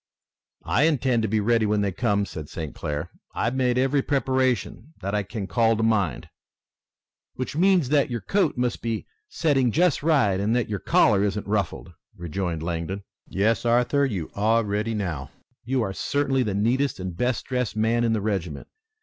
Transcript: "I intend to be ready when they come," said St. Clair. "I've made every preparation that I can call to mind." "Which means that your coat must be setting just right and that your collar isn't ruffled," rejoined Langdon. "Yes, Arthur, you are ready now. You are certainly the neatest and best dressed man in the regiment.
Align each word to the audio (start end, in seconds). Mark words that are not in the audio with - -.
"I 0.65 0.85
intend 0.87 1.21
to 1.21 1.27
be 1.27 1.39
ready 1.39 1.67
when 1.67 1.81
they 1.81 1.91
come," 1.91 2.25
said 2.25 2.49
St. 2.49 2.73
Clair. 2.73 3.11
"I've 3.35 3.53
made 3.53 3.77
every 3.77 4.01
preparation 4.01 4.95
that 4.99 5.13
I 5.13 5.21
can 5.21 5.45
call 5.45 5.77
to 5.77 5.83
mind." 5.83 6.27
"Which 7.35 7.55
means 7.55 7.89
that 7.89 8.09
your 8.09 8.21
coat 8.21 8.57
must 8.57 8.81
be 8.81 9.05
setting 9.29 9.71
just 9.71 10.01
right 10.01 10.39
and 10.39 10.55
that 10.55 10.67
your 10.67 10.79
collar 10.79 11.23
isn't 11.23 11.45
ruffled," 11.45 11.93
rejoined 12.17 12.63
Langdon. 12.63 13.03
"Yes, 13.27 13.63
Arthur, 13.63 14.03
you 14.03 14.31
are 14.33 14.63
ready 14.63 14.95
now. 14.95 15.29
You 15.65 15.83
are 15.83 15.93
certainly 15.93 16.41
the 16.41 16.55
neatest 16.55 16.99
and 16.99 17.15
best 17.15 17.45
dressed 17.45 17.75
man 17.75 18.03
in 18.03 18.13
the 18.13 18.21
regiment. 18.21 18.69